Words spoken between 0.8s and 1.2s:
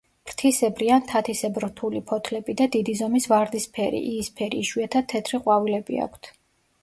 ან